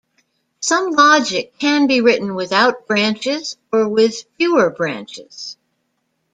[0.61, 5.57] Some logic can be written without branches or with fewer branches.